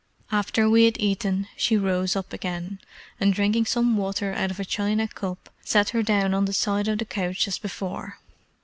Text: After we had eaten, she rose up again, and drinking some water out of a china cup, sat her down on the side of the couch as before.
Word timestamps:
After 0.31 0.67
we 0.67 0.85
had 0.85 0.99
eaten, 0.99 1.47
she 1.55 1.77
rose 1.77 2.15
up 2.15 2.33
again, 2.33 2.79
and 3.19 3.31
drinking 3.35 3.67
some 3.67 3.95
water 3.97 4.33
out 4.33 4.49
of 4.49 4.59
a 4.59 4.65
china 4.65 5.07
cup, 5.07 5.51
sat 5.63 5.89
her 5.89 6.01
down 6.01 6.33
on 6.33 6.45
the 6.45 6.53
side 6.53 6.87
of 6.87 6.97
the 6.97 7.05
couch 7.05 7.47
as 7.47 7.59
before. 7.59 8.17